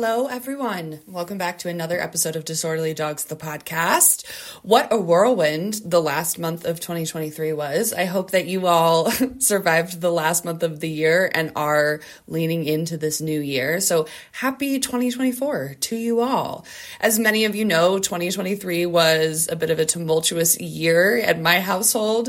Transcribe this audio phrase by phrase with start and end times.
[0.00, 1.00] Hello, everyone.
[1.08, 4.24] Welcome back to another episode of Disorderly Dogs, the podcast.
[4.62, 7.92] What a whirlwind the last month of 2023 was.
[7.92, 11.98] I hope that you all survived the last month of the year and are
[12.28, 13.80] leaning into this new year.
[13.80, 16.64] So happy 2024 to you all.
[17.00, 21.58] As many of you know, 2023 was a bit of a tumultuous year at my
[21.58, 22.28] household.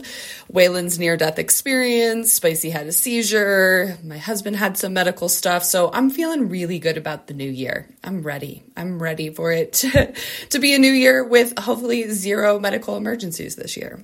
[0.51, 5.63] Waylon's near death experience, Spicy had a seizure, my husband had some medical stuff.
[5.63, 7.87] So I'm feeling really good about the new new year.
[8.03, 8.63] I'm ready.
[8.75, 10.13] I'm ready for it to,
[10.49, 14.03] to be a new year with hopefully zero medical emergencies this year.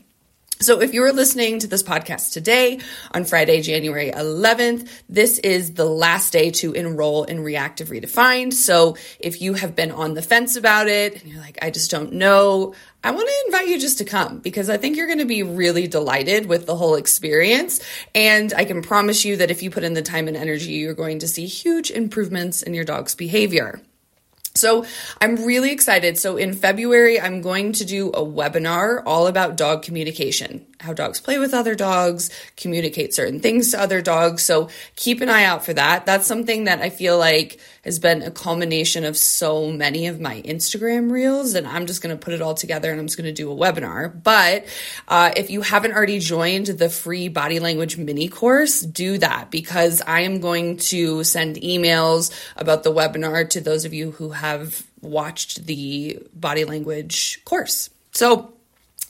[0.61, 2.79] So, if you are listening to this podcast today
[3.13, 8.53] on Friday, January 11th, this is the last day to enroll in Reactive Redefined.
[8.53, 11.91] So, if you have been on the fence about it and you're like, I just
[11.91, 15.19] don't know, I want to invite you just to come because I think you're going
[15.19, 17.81] to be really delighted with the whole experience.
[18.15, 20.93] And I can promise you that if you put in the time and energy, you're
[20.93, 23.81] going to see huge improvements in your dog's behavior.
[24.55, 24.85] So
[25.19, 26.17] I'm really excited.
[26.17, 31.19] So in February, I'm going to do a webinar all about dog communication, how dogs
[31.19, 34.43] play with other dogs, communicate certain things to other dogs.
[34.43, 36.05] So keep an eye out for that.
[36.05, 40.41] That's something that I feel like has been a culmination of so many of my
[40.41, 41.53] Instagram reels.
[41.53, 43.51] And I'm just going to put it all together and I'm just going to do
[43.51, 44.23] a webinar.
[44.23, 44.65] But
[45.07, 50.01] uh, if you haven't already joined the free body language mini course, do that because
[50.01, 54.44] I am going to send emails about the webinar to those of you who have
[54.49, 57.89] have watched the body language course.
[58.11, 58.53] So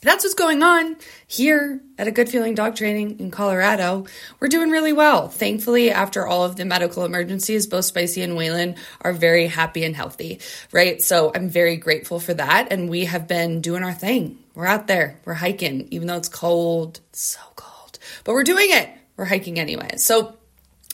[0.02, 4.06] that's what's going on here at a good feeling dog training in Colorado.
[4.38, 5.28] We're doing really well.
[5.28, 9.96] Thankfully, after all of the medical emergencies, both Spicy and Waylon are very happy and
[9.96, 11.02] healthy, right?
[11.02, 12.68] So I'm very grateful for that.
[12.70, 14.38] And we have been doing our thing.
[14.54, 18.68] We're out there, we're hiking, even though it's cold, it's so cold, but we're doing
[18.70, 18.88] it.
[19.16, 19.96] We're hiking anyway.
[19.96, 20.36] So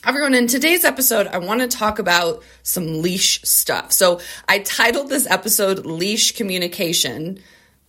[0.05, 3.93] Everyone, in today's episode, I want to talk about some leash stuff.
[3.93, 4.19] So,
[4.49, 7.39] I titled this episode Leash Communication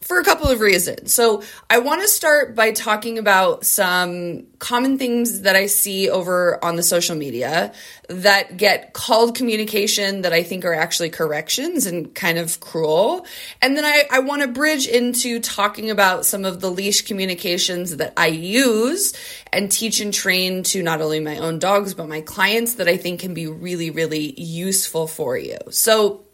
[0.04, 1.12] for a couple of reasons.
[1.12, 6.62] So, I want to start by talking about some common things that I see over
[6.62, 7.72] on the social media
[8.08, 13.26] that get called communication that I think are actually corrections and kind of cruel.
[13.62, 17.96] And then I, I want to bridge into talking about some of the leash communications
[17.96, 19.14] that I use
[19.52, 22.98] and teach and train to not only my own dogs, but my clients that I
[22.98, 25.58] think can be really, really useful for you.
[25.70, 26.24] So,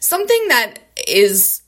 [0.00, 0.78] something that
[1.08, 1.62] is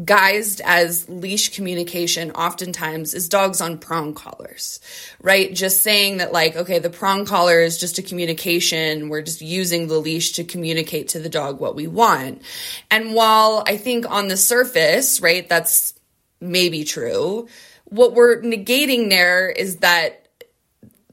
[0.00, 4.80] guised as leash communication oftentimes is dogs on prong collars,
[5.20, 5.54] right?
[5.54, 9.10] Just saying that, like, okay, the prong collar is just a communication.
[9.10, 12.42] We're just using the leash to communicate to the dog what we want.
[12.90, 15.94] And while I think on the surface, right, that's
[16.40, 17.48] maybe true,
[17.84, 20.26] what we're negating there is that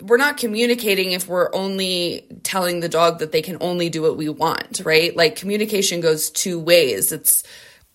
[0.01, 4.15] we're not communicating if we're only telling the dog that they can only do what
[4.15, 5.13] we want, right?
[5.15, 7.11] Like communication goes two ways.
[7.11, 7.43] It's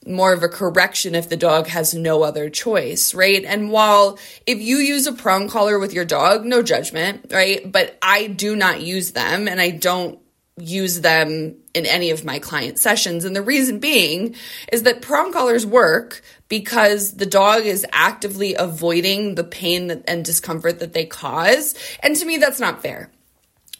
[0.07, 3.45] more of a correction if the dog has no other choice, right?
[3.45, 7.71] And while if you use a prong collar with your dog, no judgment, right?
[7.71, 10.19] But I do not use them and I don't
[10.57, 13.25] use them in any of my client sessions.
[13.25, 14.37] And the reason being
[14.71, 20.79] is that prong collars work because the dog is actively avoiding the pain and discomfort
[20.79, 21.75] that they cause.
[22.01, 23.11] And to me, that's not fair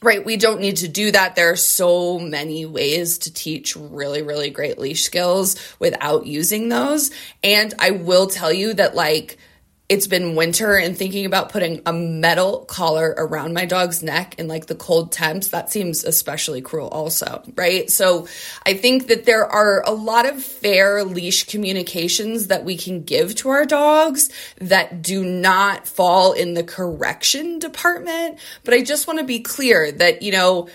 [0.05, 0.25] right?
[0.25, 1.35] We don't need to do that.
[1.35, 7.11] There are so many ways to teach really, really great leash skills without using those.
[7.43, 9.39] And I will tell you that, like,
[9.87, 14.49] it's been winter and thinking about putting a metal collar around my dog's neck in
[14.49, 17.91] like the cold temps, that seems especially cruel, also, right?
[17.91, 18.27] So
[18.65, 23.35] I think that there are a lot of fair leash communications that we can give
[23.37, 28.39] to our dogs that do not fall in the correction department.
[28.65, 30.69] But I just want to be clear that, you know,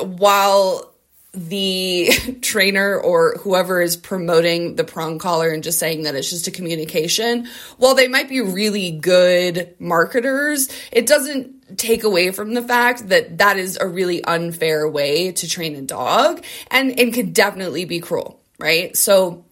[0.00, 0.89] while
[1.32, 2.10] the
[2.42, 6.50] trainer or whoever is promoting the prong collar and just saying that it's just a
[6.50, 7.48] communication,
[7.78, 13.38] while they might be really good marketers, it doesn't take away from the fact that
[13.38, 18.00] that is a really unfair way to train a dog and, it could definitely be
[18.00, 18.96] cruel, right?
[18.96, 19.44] So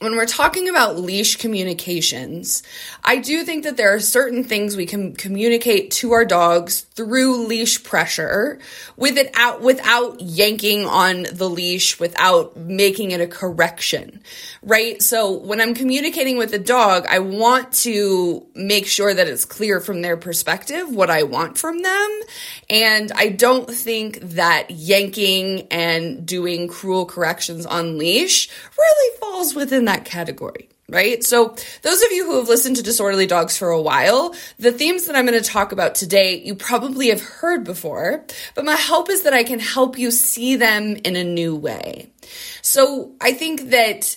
[0.00, 2.62] when we're talking about leash communications,
[3.02, 7.46] I do think that there are certain things we can communicate to our dogs through
[7.46, 8.58] leash pressure
[8.96, 14.22] without without yanking on the leash, without making it a correction,
[14.62, 15.02] right?
[15.02, 19.80] So when I'm communicating with a dog, I want to make sure that it's clear
[19.80, 22.20] from their perspective what I want from them,
[22.70, 28.48] and I don't think that yanking and doing cruel corrections on leash
[28.78, 31.22] really falls within that category right?
[31.22, 35.06] So, those of you who have listened to Disorderly Dogs for a while, the themes
[35.06, 39.10] that I'm going to talk about today, you probably have heard before, but my hope
[39.10, 42.10] is that I can help you see them in a new way.
[42.62, 44.16] So, I think that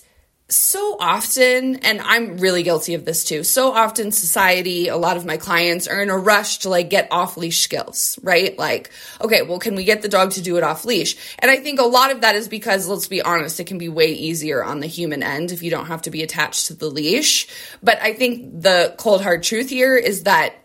[0.52, 5.26] so often, and I'm really guilty of this too, so often society, a lot of
[5.26, 8.58] my clients are in a rush to like get off leash skills, right?
[8.58, 11.16] Like, okay, well, can we get the dog to do it off leash?
[11.40, 13.90] And I think a lot of that is because, let's be honest, it can be
[13.90, 16.90] way easier on the human end if you don't have to be attached to the
[16.90, 17.48] leash.
[17.82, 20.56] But I think the cold hard truth here is that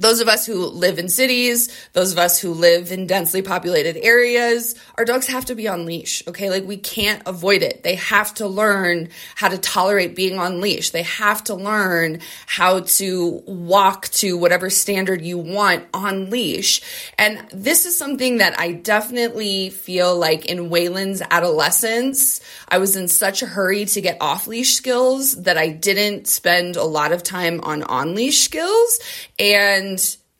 [0.00, 3.96] those of us who live in cities, those of us who live in densely populated
[3.98, 6.50] areas, our dogs have to be on leash, okay?
[6.50, 7.82] Like we can't avoid it.
[7.82, 10.90] They have to learn how to tolerate being on leash.
[10.90, 16.80] They have to learn how to walk to whatever standard you want on leash.
[17.18, 23.06] And this is something that I definitely feel like in Waylon's adolescence, I was in
[23.08, 27.22] such a hurry to get off leash skills that I didn't spend a lot of
[27.22, 29.00] time on on leash skills.
[29.38, 29.89] And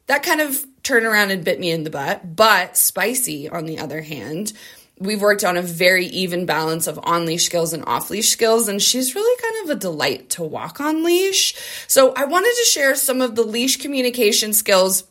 [0.06, 2.36] that kind of turned around and bit me in the butt.
[2.36, 4.52] But Spicy, on the other hand,
[4.98, 8.68] we've worked on a very even balance of on leash skills and off leash skills,
[8.68, 11.54] and she's really kind of a delight to walk on leash.
[11.88, 15.04] So I wanted to share some of the leash communication skills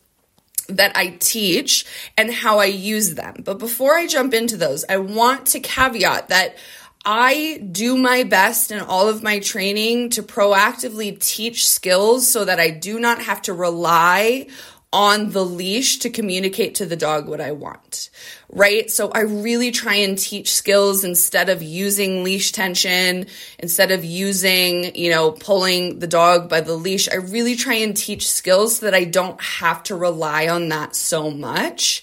[0.68, 3.42] that I teach and how I use them.
[3.44, 6.56] But before I jump into those, I want to caveat that
[7.06, 12.60] I do my best in all of my training to proactively teach skills so that
[12.60, 14.48] I do not have to rely
[14.92, 18.10] on the leash to communicate to the dog what I want,
[18.50, 18.90] right?
[18.90, 23.28] So I really try and teach skills instead of using leash tension,
[23.60, 27.08] instead of using, you know, pulling the dog by the leash.
[27.08, 30.96] I really try and teach skills so that I don't have to rely on that
[30.96, 32.02] so much.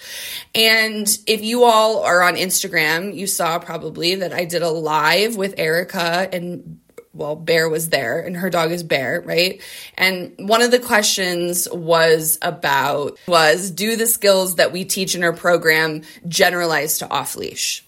[0.55, 5.37] And if you all are on Instagram, you saw probably that I did a live
[5.37, 6.79] with Erica and
[7.17, 9.61] well, Bear was there and her dog is Bear, right?
[9.97, 15.25] And one of the questions was about was do the skills that we teach in
[15.25, 17.85] our program generalize to off leash?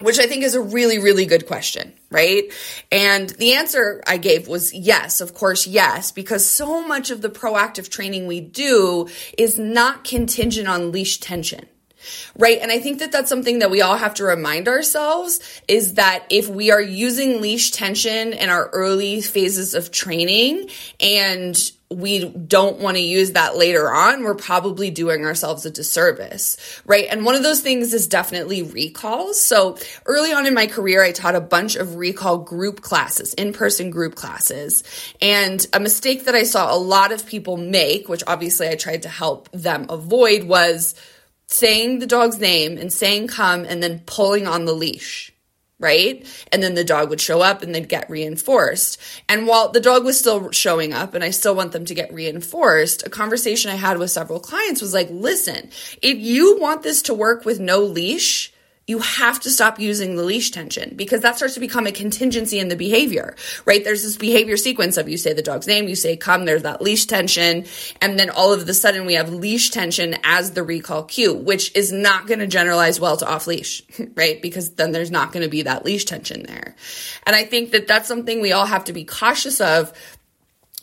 [0.00, 2.52] Which I think is a really, really good question, right?
[2.92, 7.30] And the answer I gave was yes, of course, yes, because so much of the
[7.30, 9.08] proactive training we do
[9.38, 11.66] is not contingent on leash tension
[12.36, 12.58] right?
[12.60, 16.24] And I think that that's something that we all have to remind ourselves is that
[16.30, 20.68] if we are using leash tension in our early phases of training
[21.00, 21.56] and
[21.90, 27.06] we don't want to use that later on, we're probably doing ourselves a disservice, right?
[27.08, 29.40] And one of those things is definitely recalls.
[29.40, 33.52] So early on in my career, I taught a bunch of recall group classes, in
[33.52, 34.82] person group classes.
[35.22, 39.02] And a mistake that I saw a lot of people make, which obviously I tried
[39.02, 40.96] to help them avoid, was
[41.56, 45.32] saying the dog's name and saying come and then pulling on the leash
[45.78, 46.26] right?
[46.52, 48.98] And then the dog would show up and they'd get reinforced.
[49.28, 52.12] And while the dog was still showing up and I still want them to get
[52.12, 55.70] reinforced, a conversation I had with several clients was like, listen,
[56.00, 58.52] if you want this to work with no leash,
[58.86, 62.60] you have to stop using the leash tension because that starts to become a contingency
[62.60, 63.82] in the behavior, right?
[63.82, 66.80] There's this behavior sequence of you say the dog's name, you say come, there's that
[66.80, 67.64] leash tension,
[68.00, 71.74] and then all of a sudden we have leash tension as the recall cue, which
[71.74, 73.82] is not going to generalize well to off leash,
[74.14, 74.40] right?
[74.40, 76.76] Because then there's not going to be that leash tension there.
[77.26, 79.92] And I think that that's something we all have to be cautious of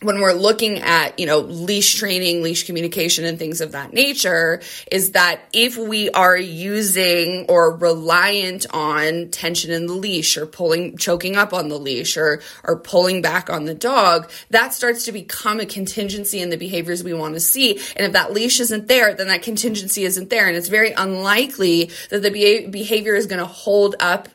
[0.03, 4.61] when we're looking at, you know, leash training, leash communication and things of that nature
[4.91, 10.97] is that if we are using or reliant on tension in the leash or pulling,
[10.97, 15.11] choking up on the leash or, or pulling back on the dog, that starts to
[15.11, 17.79] become a contingency in the behaviors we want to see.
[17.95, 20.47] And if that leash isn't there, then that contingency isn't there.
[20.47, 24.27] And it's very unlikely that the behavior is going to hold up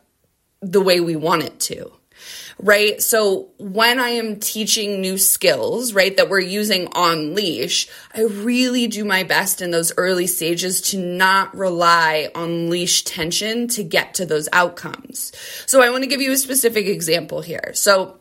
[0.60, 1.92] the way we want it to
[2.58, 3.00] right?
[3.02, 8.86] So when I am teaching new skills, right, that we're using on leash, I really
[8.86, 14.14] do my best in those early stages to not rely on leash tension to get
[14.14, 15.32] to those outcomes.
[15.66, 17.72] So I want to give you a specific example here.
[17.74, 18.18] So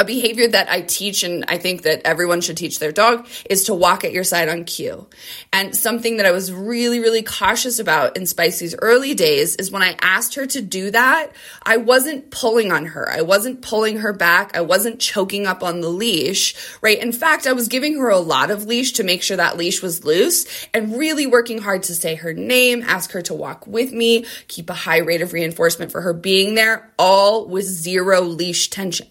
[0.00, 3.64] a behavior that I teach and I think that everyone should teach their dog is
[3.64, 5.06] to walk at your side on cue.
[5.52, 9.82] And something that I was really, really cautious about in Spicy's early days is when
[9.82, 13.10] I asked her to do that, I wasn't pulling on her.
[13.10, 14.56] I wasn't pulling her back.
[14.56, 16.98] I wasn't choking up on the leash, right?
[16.98, 19.82] In fact, I was giving her a lot of leash to make sure that leash
[19.82, 23.92] was loose and really working hard to say her name, ask her to walk with
[23.92, 28.70] me, keep a high rate of reinforcement for her being there, all with zero leash
[28.70, 29.08] tension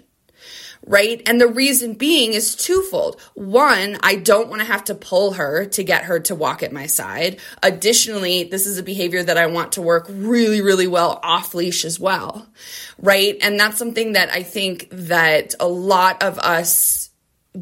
[0.89, 1.21] right?
[1.27, 3.21] And the reason being is twofold.
[3.35, 6.73] One, I don't want to have to pull her to get her to walk at
[6.73, 7.39] my side.
[7.61, 11.85] Additionally, this is a behavior that I want to work really, really well off leash
[11.85, 12.49] as well,
[12.97, 13.37] right?
[13.39, 17.11] And that's something that I think that a lot of us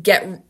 [0.01, 0.41] get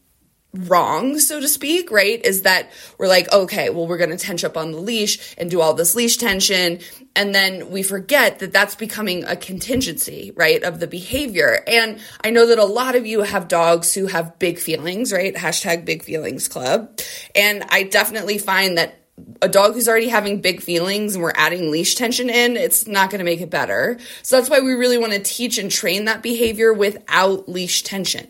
[0.57, 2.23] wrong, so to speak, right?
[2.25, 5.49] Is that we're like, okay, well, we're going to tension up on the leash and
[5.49, 6.79] do all this leash tension.
[7.15, 11.63] And then we forget that that's becoming a contingency, right, of the behavior.
[11.67, 15.33] And I know that a lot of you have dogs who have big feelings, right?
[15.33, 16.99] Hashtag big feelings club.
[17.35, 18.99] And I definitely find that
[19.41, 23.09] a dog who's already having big feelings and we're adding leash tension in, it's not
[23.09, 23.97] going to make it better.
[24.21, 28.27] So that's why we really want to teach and train that behavior without leash tension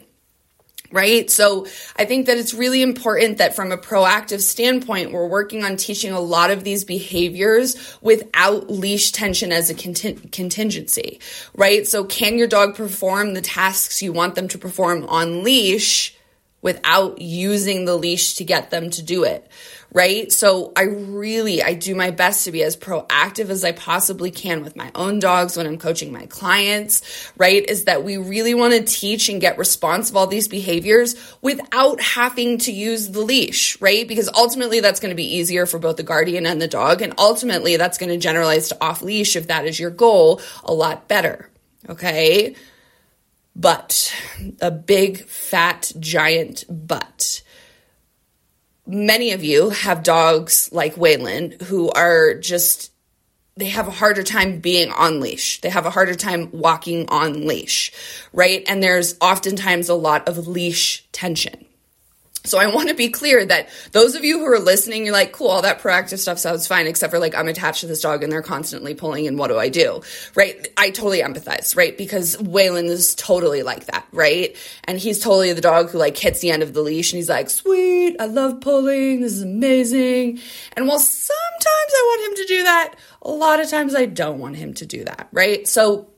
[0.91, 1.29] right?
[1.29, 5.77] So I think that it's really important that from a proactive standpoint, we're working on
[5.77, 11.19] teaching a lot of these behaviors without leash tension as a conting- contingency,
[11.55, 11.87] right?
[11.87, 16.16] So can your dog perform the tasks you want them to perform on leash
[16.61, 19.49] without using the leash to get them to do it?
[19.93, 20.31] right?
[20.31, 24.63] So I really, I do my best to be as proactive as I possibly can
[24.63, 27.67] with my own dogs when I'm coaching my clients, right?
[27.67, 32.01] Is that we really want to teach and get response of all these behaviors without
[32.01, 34.07] having to use the leash, right?
[34.07, 37.01] Because ultimately that's going to be easier for both the guardian and the dog.
[37.01, 40.73] And ultimately that's going to generalize to off leash if that is your goal a
[40.73, 41.49] lot better.
[41.89, 42.55] Okay.
[43.59, 44.15] But
[44.61, 47.41] a big, fat, giant but
[48.85, 52.91] many of you have dogs like Waylon who are just
[53.57, 55.61] they have a harder time being on leash.
[55.61, 57.91] They have a harder time walking on leash,
[58.31, 58.63] right?
[58.67, 61.66] And there's oftentimes a lot of leash tension.
[62.47, 65.31] So I want to be clear that those of you who are listening, you're like,
[65.31, 68.23] cool, all that proactive stuff sounds fine, except for like I'm attached to this dog
[68.23, 70.01] and they're constantly pulling and what do I do?
[70.35, 70.67] Right?
[70.77, 71.97] I totally empathize, right?
[71.97, 74.55] Because Waylon is totally like that, right?
[74.85, 77.29] And he's totally the dog who like hits the end of the leash and he's
[77.29, 80.39] like, sweet, I love pulling, this is amazing.
[80.75, 84.39] And while sometimes I want him to do that, a lot of times I don't
[84.39, 85.67] want him to do that, right?
[85.67, 86.09] So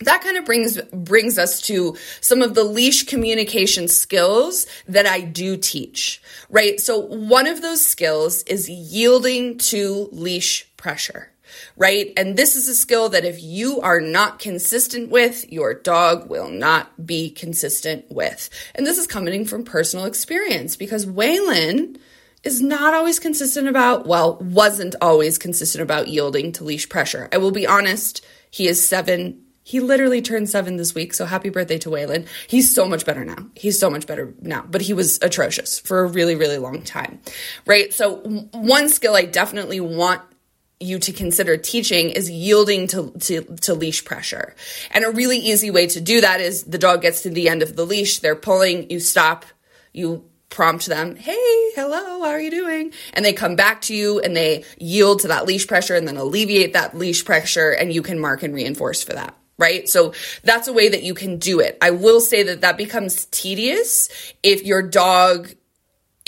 [0.00, 5.20] that kind of brings brings us to some of the leash communication skills that I
[5.20, 6.80] do teach, right?
[6.80, 11.32] So one of those skills is yielding to leash pressure,
[11.76, 12.12] right?
[12.16, 16.48] And this is a skill that if you are not consistent with, your dog will
[16.48, 18.50] not be consistent with.
[18.74, 21.98] And this is coming from personal experience because Waylon
[22.44, 27.28] is not always consistent about, well, wasn't always consistent about yielding to leash pressure.
[27.32, 31.50] I will be honest, he is seven he literally turned seven this week, so happy
[31.50, 32.26] birthday to Waylon.
[32.46, 33.36] He's so much better now.
[33.54, 37.20] He's so much better now, but he was atrocious for a really, really long time,
[37.66, 37.92] right?
[37.92, 38.16] So,
[38.52, 40.22] one skill I definitely want
[40.80, 44.54] you to consider teaching is yielding to, to, to, leash pressure.
[44.90, 47.60] And a really easy way to do that is the dog gets to the end
[47.60, 49.44] of the leash, they're pulling, you stop,
[49.92, 51.34] you prompt them, hey,
[51.74, 52.94] hello, how are you doing?
[53.12, 56.16] And they come back to you and they yield to that leash pressure and then
[56.16, 59.88] alleviate that leash pressure, and you can mark and reinforce for that right?
[59.88, 61.76] So that's a way that you can do it.
[61.82, 64.08] I will say that that becomes tedious
[64.42, 65.54] if your dog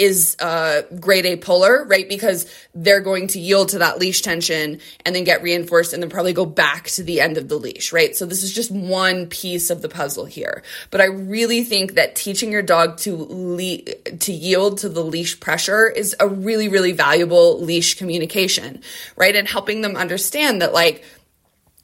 [0.00, 2.08] is a grade A puller, right?
[2.08, 6.08] Because they're going to yield to that leash tension and then get reinforced and then
[6.08, 8.16] probably go back to the end of the leash, right?
[8.16, 10.62] So this is just one piece of the puzzle here.
[10.90, 13.82] But I really think that teaching your dog to le-
[14.20, 18.80] to yield to the leash pressure is a really really valuable leash communication,
[19.16, 19.36] right?
[19.36, 21.04] And helping them understand that like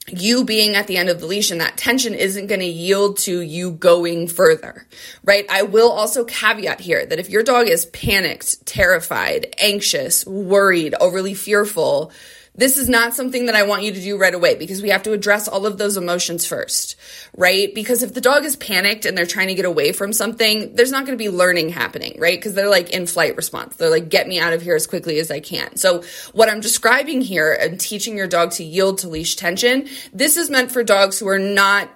[0.09, 3.17] you being at the end of the leash and that tension isn't going to yield
[3.17, 4.85] to you going further,
[5.23, 5.45] right?
[5.49, 11.33] I will also caveat here that if your dog is panicked, terrified, anxious, worried, overly
[11.33, 12.11] fearful,
[12.57, 15.03] this is not something that I want you to do right away because we have
[15.03, 16.95] to address all of those emotions first,
[17.35, 17.73] right?
[17.73, 20.91] Because if the dog is panicked and they're trying to get away from something, there's
[20.91, 22.37] not going to be learning happening, right?
[22.37, 23.75] Because they're like in flight response.
[23.75, 25.77] They're like, get me out of here as quickly as I can.
[25.77, 30.35] So what I'm describing here and teaching your dog to yield to leash tension, this
[30.35, 31.89] is meant for dogs who are not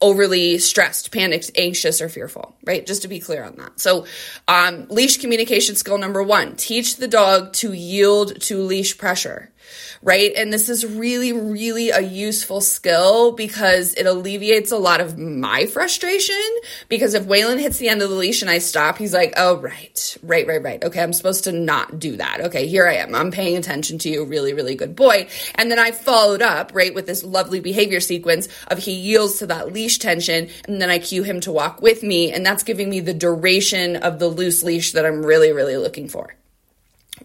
[0.00, 2.84] overly stressed, panicked, anxious, or fearful, right?
[2.84, 3.78] Just to be clear on that.
[3.78, 4.06] So,
[4.48, 9.52] um, leash communication skill number one teach the dog to yield to leash pressure
[10.02, 10.32] right?
[10.36, 15.66] And this is really, really a useful skill because it alleviates a lot of my
[15.66, 16.40] frustration.
[16.88, 19.58] Because if Waylon hits the end of the leash and I stop, he's like, oh,
[19.58, 20.84] right, right, right, right.
[20.84, 22.40] Okay, I'm supposed to not do that.
[22.42, 23.14] Okay, here I am.
[23.14, 24.24] I'm paying attention to you.
[24.24, 25.28] Really, really good boy.
[25.54, 29.46] And then I followed up, right, with this lovely behavior sequence of he yields to
[29.46, 32.32] that leash tension and then I cue him to walk with me.
[32.32, 36.08] And that's giving me the duration of the loose leash that I'm really, really looking
[36.08, 36.34] for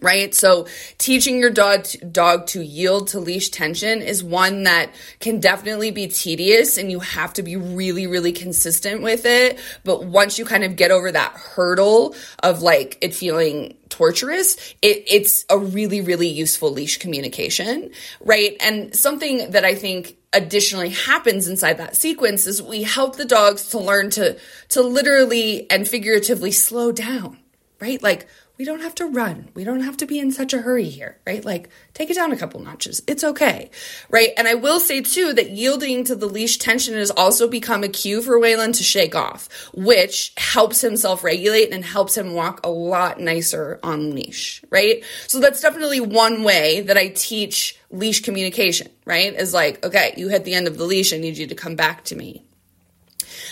[0.00, 0.34] right?
[0.34, 0.66] So
[0.98, 4.90] teaching your dog dog to yield to leash tension is one that
[5.20, 9.58] can definitely be tedious and you have to be really really consistent with it.
[9.84, 15.04] But once you kind of get over that hurdle of like it feeling torturous, it,
[15.06, 17.90] it's a really really useful leash communication,
[18.20, 18.56] right?
[18.60, 23.70] And something that I think additionally happens inside that sequence is we help the dogs
[23.70, 24.36] to learn to
[24.68, 27.38] to literally and figuratively slow down,
[27.80, 28.02] right?
[28.02, 28.28] Like
[28.58, 29.48] we don't have to run.
[29.54, 31.44] We don't have to be in such a hurry here, right?
[31.44, 33.00] Like, take it down a couple notches.
[33.06, 33.70] It's okay,
[34.10, 34.30] right?
[34.36, 37.88] And I will say too that yielding to the leash tension has also become a
[37.88, 42.60] cue for Waylon to shake off, which helps him self regulate and helps him walk
[42.64, 45.04] a lot nicer on leash, right?
[45.28, 49.34] So that's definitely one way that I teach leash communication, right?
[49.34, 51.12] Is like, okay, you hit the end of the leash.
[51.12, 52.47] I need you to come back to me.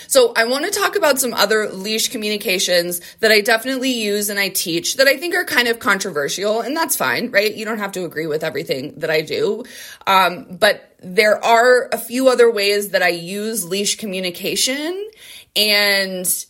[0.07, 4.39] So I want to talk about some other leash communications that I definitely use and
[4.39, 7.53] I teach that I think are kind of controversial, and that's fine, right?
[7.53, 9.63] You don't have to agree with everything that I do.
[10.05, 15.09] Um, but there are a few other ways that I use leash communication
[15.55, 16.45] and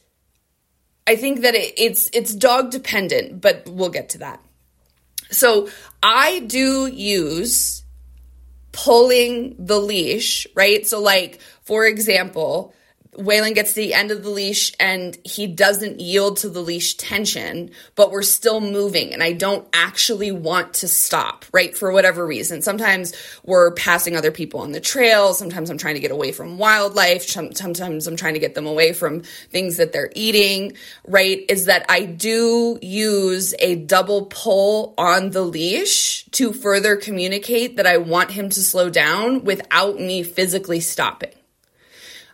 [1.08, 4.44] I think that it, it's it's dog dependent, but we'll get to that.
[5.32, 5.70] So
[6.04, 7.84] I do use
[8.74, 10.86] pulling the leash, right?
[10.86, 12.74] So like for example,
[13.18, 16.94] Waylon gets to the end of the leash and he doesn't yield to the leash
[16.96, 21.76] tension, but we're still moving and I don't actually want to stop, right?
[21.76, 22.62] For whatever reason.
[22.62, 25.34] Sometimes we're passing other people on the trail.
[25.34, 27.24] Sometimes I'm trying to get away from wildlife.
[27.24, 30.74] Sometimes I'm trying to get them away from things that they're eating,
[31.08, 31.44] right?
[31.50, 37.88] Is that I do use a double pull on the leash to further communicate that
[37.88, 41.32] I want him to slow down without me physically stopping.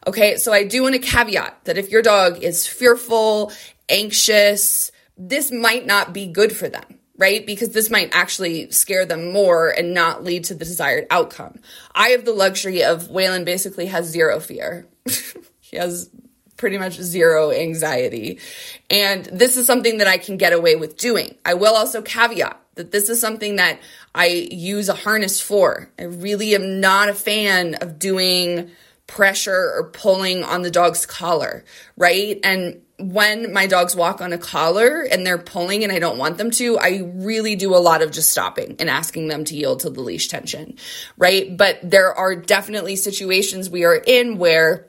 [0.05, 3.51] Okay, so I do want to caveat that if your dog is fearful,
[3.88, 7.45] anxious, this might not be good for them, right?
[7.45, 11.60] Because this might actually scare them more and not lead to the desired outcome.
[11.95, 14.87] I have the luxury of Waylon basically has zero fear.
[15.61, 16.09] he has
[16.57, 18.39] pretty much zero anxiety.
[18.89, 21.35] And this is something that I can get away with doing.
[21.46, 23.79] I will also caveat that this is something that
[24.16, 25.89] I use a harness for.
[26.00, 28.72] I really am not a fan of doing
[29.07, 31.63] pressure or pulling on the dog's collar,
[31.98, 32.39] right?
[32.44, 36.37] And when my dogs walk on a collar and they're pulling and I don't want
[36.37, 39.81] them to, I really do a lot of just stopping and asking them to yield
[39.81, 40.77] to the leash tension,
[41.18, 41.55] right?
[41.55, 44.87] But there are definitely situations we are in where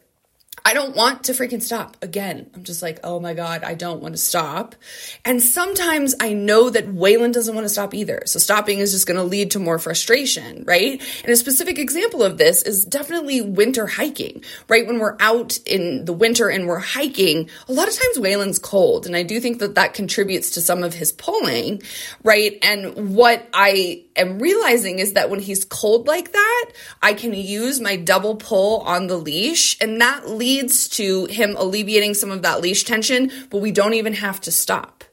[0.67, 1.99] I don't want to freaking stop.
[2.01, 4.75] Again, I'm just like, oh my God, I don't want to stop.
[5.23, 8.23] And sometimes I know that Waylon doesn't want to stop either.
[8.25, 11.03] So stopping is just going to lead to more frustration, right?
[11.23, 14.87] And a specific example of this is definitely winter hiking, right?
[14.87, 19.05] When we're out in the winter and we're hiking, a lot of times Waylon's cold.
[19.05, 21.83] And I do think that that contributes to some of his pulling,
[22.23, 22.59] right?
[22.63, 26.71] And what I am realizing is that when he's cold like that,
[27.03, 31.57] I can use my double pull on the leash and that leads leads to him
[31.57, 35.05] alleviating some of that leash tension, but we don't even have to stop,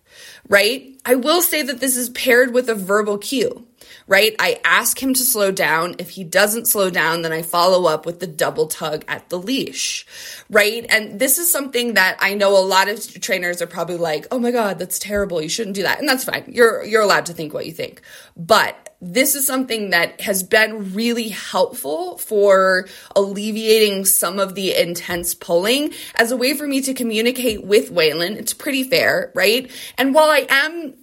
[0.47, 0.95] right?
[1.05, 3.65] I will say that this is paired with a verbal cue,
[4.05, 4.35] right?
[4.37, 5.95] I ask him to slow down.
[5.97, 9.39] If he doesn't slow down, then I follow up with the double tug at the
[9.39, 10.05] leash,
[10.49, 10.85] right?
[10.89, 14.37] And this is something that I know a lot of trainers are probably like, "Oh
[14.37, 15.41] my god, that's terrible.
[15.41, 16.43] You shouldn't do that." And that's fine.
[16.47, 18.01] You're you're allowed to think what you think.
[18.37, 25.33] But this is something that has been really helpful for alleviating some of the intense
[25.33, 28.35] pulling as a way for me to communicate with Waylon.
[28.35, 29.69] It's pretty fair, right?
[29.97, 30.93] And while I am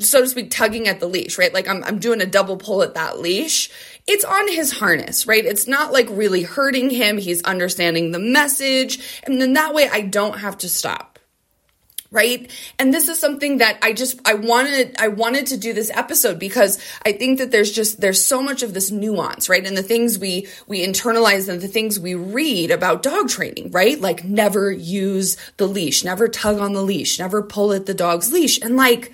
[0.00, 1.52] so to speak, tugging at the leash, right?
[1.52, 3.70] Like I'm, I'm doing a double pull at that leash.
[4.06, 5.44] It's on his harness, right?
[5.44, 7.18] It's not like really hurting him.
[7.18, 9.20] He's understanding the message.
[9.24, 11.09] And then that way I don't have to stop
[12.10, 12.50] right?
[12.78, 16.38] And this is something that i just i wanted i wanted to do this episode
[16.38, 19.64] because i think that there's just there's so much of this nuance right?
[19.64, 24.00] And the things we we internalize and the things we read about dog training right?
[24.00, 28.32] Like never use the leash never tug on the leash never pull at the dog's
[28.32, 28.60] leash.
[28.60, 29.12] And like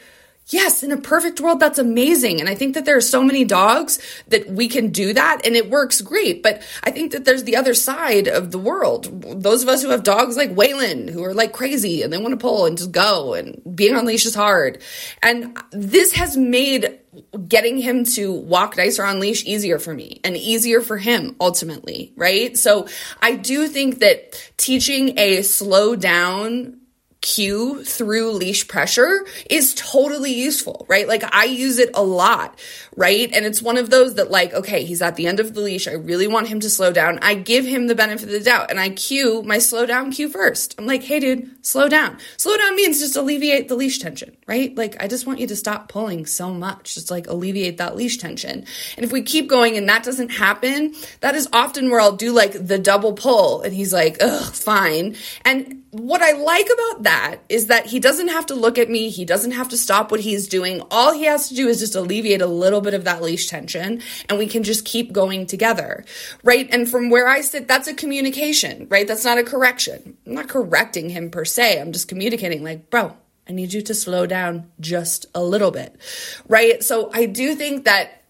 [0.49, 2.39] Yes, in a perfect world, that's amazing.
[2.39, 5.57] And I think that there are so many dogs that we can do that and
[5.57, 6.41] it works great.
[6.43, 9.43] But I think that there's the other side of the world.
[9.43, 12.31] Those of us who have dogs like Waylon, who are like crazy and they want
[12.31, 14.83] to pull and just go and being on leash is hard.
[15.21, 17.01] And this has made
[17.49, 22.13] getting him to walk nicer on leash easier for me and easier for him ultimately,
[22.15, 22.57] right?
[22.57, 22.87] So
[23.21, 26.83] I do think that teaching a slow down
[27.27, 31.09] cue through leash pressure is totally useful, right?
[31.09, 32.57] Like I use it a lot,
[32.97, 33.29] right?
[33.33, 35.89] And it's one of those that like, okay, he's at the end of the leash.
[35.89, 37.19] I really want him to slow down.
[37.23, 40.29] I give him the benefit of the doubt and I cue my slow down cue
[40.29, 40.77] first.
[40.79, 42.19] I'm like, hey dude, slow down.
[42.37, 44.73] Slow down means just alleviate the leash tension, right?
[44.77, 46.95] Like I just want you to stop pulling so much.
[46.95, 48.65] Just like alleviate that leash tension.
[48.97, 52.31] And if we keep going and that doesn't happen, that is often where I'll do
[52.31, 55.17] like the double pull and he's like, ugh, fine.
[55.45, 57.16] And what I like about that
[57.49, 59.09] is that he doesn't have to look at me.
[59.11, 60.83] He doesn't have to stop what he's doing.
[60.91, 64.03] All he has to do is just alleviate a little bit of that leash tension
[64.29, 66.05] and we can just keep going together.
[66.43, 66.69] Right.
[66.73, 69.07] And from where I sit, that's a communication, right?
[69.07, 70.17] That's not a correction.
[70.27, 71.81] I'm not correcting him per se.
[71.81, 73.17] I'm just communicating like, bro,
[73.49, 75.97] I need you to slow down just a little bit.
[76.49, 76.83] Right.
[76.83, 78.23] So I do think that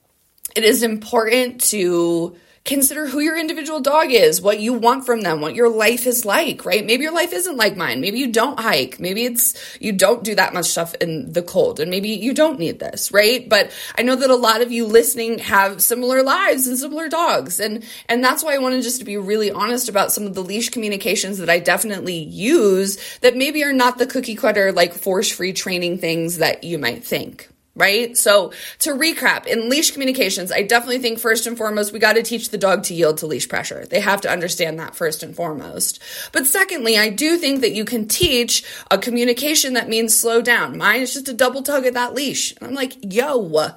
[0.54, 5.40] it is important to consider who your individual dog is, what you want from them,
[5.40, 6.84] what your life is like, right?
[6.84, 8.00] Maybe your life isn't like mine.
[8.00, 9.00] Maybe you don't hike.
[9.00, 12.58] Maybe it's, you don't do that much stuff in the cold and maybe you don't
[12.58, 13.48] need this, right?
[13.48, 17.60] But I know that a lot of you listening have similar lives and similar dogs.
[17.60, 20.42] And, and that's why I wanted just to be really honest about some of the
[20.42, 25.30] leash communications that I definitely use that maybe are not the cookie cutter, like force
[25.30, 28.16] free training things that you might think right?
[28.16, 32.22] So to recap, in leash communications, I definitely think first and foremost, we got to
[32.22, 33.86] teach the dog to yield to leash pressure.
[33.86, 36.02] They have to understand that first and foremost.
[36.32, 40.78] But secondly, I do think that you can teach a communication that means slow down.
[40.78, 42.56] Mine is just a double tug at that leash.
[42.56, 43.70] And I'm like, yo,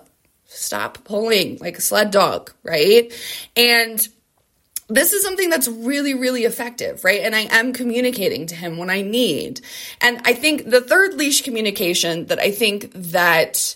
[0.46, 3.14] stop pulling like a sled dog, right?
[3.56, 4.08] And
[4.88, 7.22] this is something that's really, really effective, right?
[7.22, 9.62] And I am communicating to him when I need.
[10.02, 13.76] And I think the third leash communication that I think that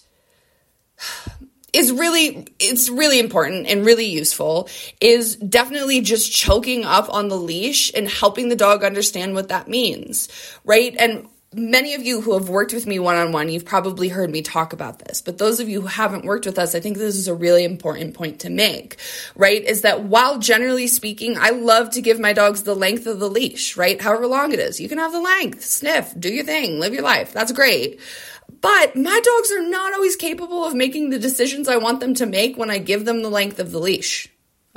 [1.74, 4.70] is really it's really important and really useful
[5.02, 9.68] is definitely just choking up on the leash and helping the dog understand what that
[9.68, 10.30] means
[10.64, 14.10] right and many of you who have worked with me one on one, you've probably
[14.10, 15.22] heard me talk about this.
[15.22, 17.64] But those of you who haven't worked with us, I think this is a really
[17.64, 18.98] important point to make,
[19.36, 19.64] right?
[19.64, 23.30] Is that while generally speaking, I love to give my dogs the length of the
[23.30, 24.02] leash, right?
[24.02, 24.80] However long it is.
[24.80, 27.34] You can have the length, sniff, do your thing, live your life.
[27.34, 28.00] That's great.
[28.64, 32.26] But my dogs are not always capable of making the decisions I want them to
[32.26, 34.30] make when I give them the length of the leash.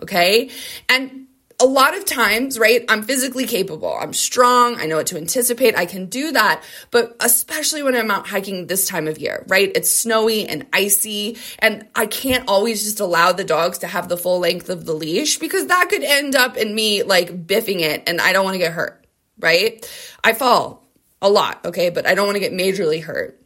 [0.02, 0.50] Okay.
[0.88, 1.28] And
[1.60, 3.96] a lot of times, right, I'm physically capable.
[3.96, 4.74] I'm strong.
[4.74, 5.78] I know what to anticipate.
[5.78, 6.64] I can do that.
[6.90, 9.70] But especially when I'm out hiking this time of year, right?
[9.76, 14.18] It's snowy and icy and I can't always just allow the dogs to have the
[14.18, 18.02] full length of the leash because that could end up in me like biffing it
[18.08, 19.06] and I don't want to get hurt,
[19.38, 19.88] right?
[20.24, 20.84] I fall
[21.22, 23.40] a lot, okay, but I don't want to get majorly hurt.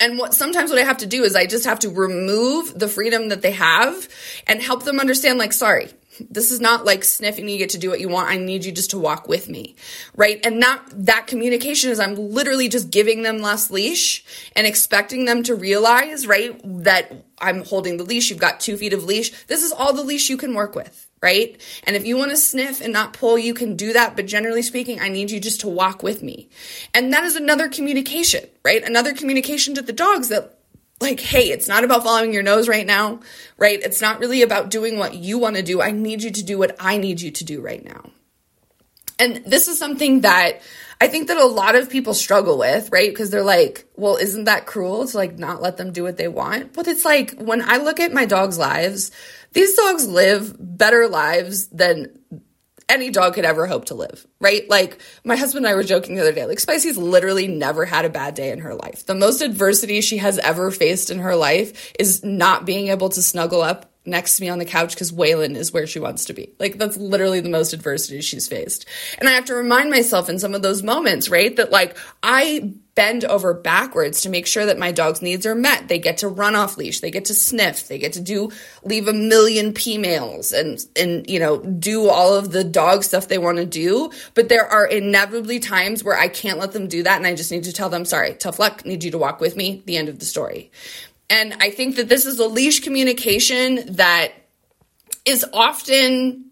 [0.00, 2.88] And what sometimes what I have to do is I just have to remove the
[2.88, 4.08] freedom that they have
[4.46, 5.90] and help them understand like sorry,
[6.30, 8.30] this is not like sniffing you get to do what you want.
[8.30, 9.76] I need you just to walk with me.
[10.16, 10.44] Right?
[10.44, 14.24] And that that communication is I'm literally just giving them less leash
[14.56, 18.94] and expecting them to realize, right, that I'm holding the leash, you've got 2 feet
[18.94, 19.46] of leash.
[19.46, 21.60] This is all the leash you can work with right?
[21.84, 24.16] And if you want to sniff and not pull, you can do that.
[24.16, 26.48] But generally speaking, I need you just to walk with me.
[26.94, 28.82] And that is another communication, right?
[28.82, 30.58] Another communication to the dogs that
[31.00, 33.20] like, hey, it's not about following your nose right now,
[33.56, 33.80] right?
[33.82, 35.80] It's not really about doing what you want to do.
[35.80, 38.10] I need you to do what I need you to do right now.
[39.18, 40.60] And this is something that
[41.00, 43.08] I think that a lot of people struggle with, right?
[43.08, 46.28] Because they're like, well, isn't that cruel to like not let them do what they
[46.28, 46.74] want?
[46.74, 49.10] But it's like when I look at my dog's lives,
[49.52, 52.18] these dogs live better lives than
[52.90, 54.68] any dog could ever hope to live, right?
[54.68, 58.04] Like my husband and I were joking the other day, like Spicy's literally never had
[58.04, 59.06] a bad day in her life.
[59.06, 63.22] The most adversity she has ever faced in her life is not being able to
[63.22, 66.32] snuggle up next to me on the couch because Waylon is where she wants to
[66.32, 66.50] be.
[66.58, 68.86] Like that's literally the most adversity she's faced.
[69.18, 71.54] And I have to remind myself in some of those moments, right?
[71.56, 75.88] That like I bend over backwards to make sure that my dog's needs are met.
[75.88, 78.50] They get to run off leash, they get to sniff, they get to do
[78.84, 83.28] leave a million P mails and and you know, do all of the dog stuff
[83.28, 84.10] they want to do.
[84.34, 87.52] But there are inevitably times where I can't let them do that and I just
[87.52, 90.08] need to tell them, sorry, tough luck, need you to walk with me, the end
[90.08, 90.70] of the story.
[91.30, 94.32] And I think that this is a leash communication that
[95.24, 96.46] is often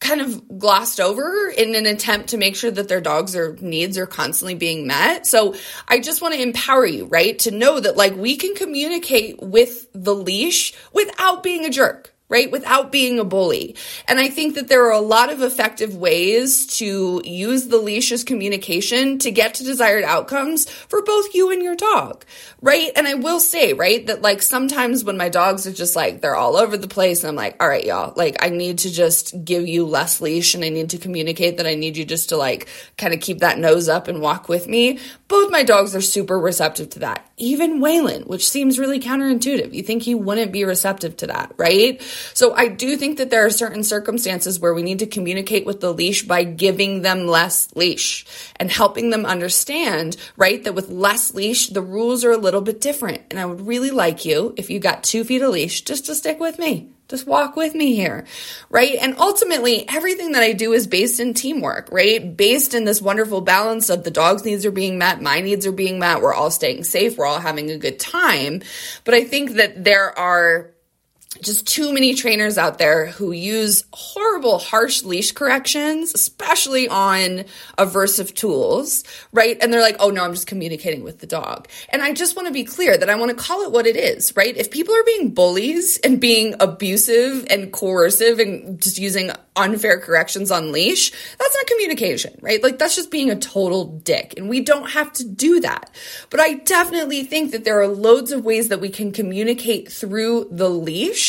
[0.00, 3.98] kind of glossed over in an attempt to make sure that their dogs or needs
[3.98, 5.26] are constantly being met.
[5.26, 5.56] So
[5.88, 7.36] I just want to empower you, right?
[7.40, 12.50] To know that like we can communicate with the leash without being a jerk right?
[12.50, 13.74] Without being a bully.
[14.06, 18.12] And I think that there are a lot of effective ways to use the leash
[18.12, 22.24] as communication to get to desired outcomes for both you and your dog,
[22.60, 22.90] right?
[22.96, 26.36] And I will say, right, that like sometimes when my dogs are just like, they're
[26.36, 29.44] all over the place and I'm like, all right, y'all, like I need to just
[29.44, 32.36] give you less leash and I need to communicate that I need you just to
[32.36, 34.98] like kind of keep that nose up and walk with me.
[35.28, 37.24] Both my dogs are super receptive to that.
[37.36, 39.72] Even Waylon, which seems really counterintuitive.
[39.72, 42.02] You think he wouldn't be receptive to that, right?
[42.34, 45.80] So I do think that there are certain circumstances where we need to communicate with
[45.80, 48.26] the leash by giving them less leash
[48.56, 52.80] and helping them understand, right, that with less leash, the rules are a little bit
[52.80, 53.22] different.
[53.30, 56.14] And I would really like you, if you got two feet of leash, just to
[56.14, 56.90] stick with me.
[57.08, 58.26] Just walk with me here,
[58.68, 58.98] right?
[59.00, 62.36] And ultimately, everything that I do is based in teamwork, right?
[62.36, 65.72] Based in this wonderful balance of the dog's needs are being met, my needs are
[65.72, 68.60] being met, we're all staying safe, we're all having a good time.
[69.04, 70.74] But I think that there are
[71.42, 77.44] just too many trainers out there who use horrible, harsh leash corrections, especially on
[77.78, 79.56] aversive tools, right?
[79.60, 81.68] And they're like, oh no, I'm just communicating with the dog.
[81.90, 83.96] And I just want to be clear that I want to call it what it
[83.96, 84.56] is, right?
[84.56, 90.50] If people are being bullies and being abusive and coercive and just using unfair corrections
[90.50, 92.62] on leash, that's not communication, right?
[92.62, 94.34] Like that's just being a total dick.
[94.36, 95.90] And we don't have to do that.
[96.30, 100.48] But I definitely think that there are loads of ways that we can communicate through
[100.50, 101.27] the leash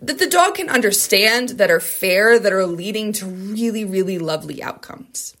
[0.00, 4.62] that the dog can understand, that are fair, that are leading to really, really lovely
[4.62, 5.36] outcomes.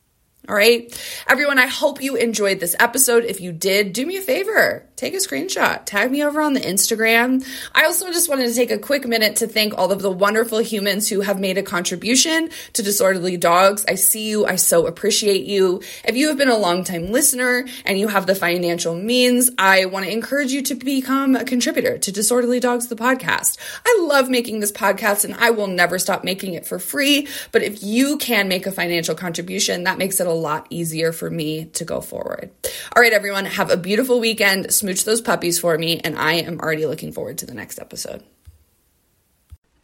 [0.48, 0.90] All right.
[1.28, 3.24] Everyone, I hope you enjoyed this episode.
[3.26, 6.60] If you did, do me a favor take a screenshot, tag me over on the
[6.60, 7.46] Instagram.
[7.72, 10.58] I also just wanted to take a quick minute to thank all of the wonderful
[10.58, 13.84] humans who have made a contribution to Disorderly Dogs.
[13.88, 14.44] I see you.
[14.44, 15.82] I so appreciate you.
[16.04, 20.04] If you have been a longtime listener and you have the financial means, I want
[20.04, 23.56] to encourage you to become a contributor to Disorderly Dogs, the podcast.
[23.86, 27.28] I love making this podcast and I will never stop making it for free.
[27.52, 31.30] But if you can make a financial contribution, that makes it a lot easier for
[31.30, 32.50] me to go forward.
[32.94, 36.60] All right, everyone, have a beautiful weekend smooch those puppies for me, and I am
[36.60, 38.22] already looking forward to the next episode.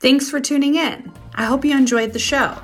[0.01, 1.13] Thanks for tuning in.
[1.35, 2.59] I hope you enjoyed the show.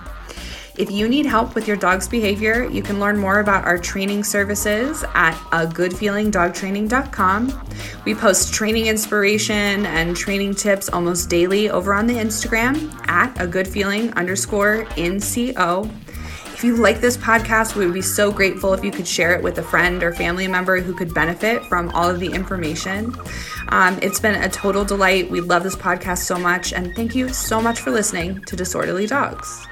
[0.81, 4.25] If you need help with your dog's behavior, you can learn more about our training
[4.25, 7.69] services at agoodfeelingdogtraining.com.
[8.07, 14.15] We post training inspiration and training tips almost daily over on the Instagram at agoodfeeling
[14.15, 15.91] underscore NCO.
[16.61, 19.43] If you like this podcast, we would be so grateful if you could share it
[19.43, 23.17] with a friend or family member who could benefit from all of the information.
[23.69, 25.31] Um, it's been a total delight.
[25.31, 29.07] We love this podcast so much, and thank you so much for listening to Disorderly
[29.07, 29.67] Dogs.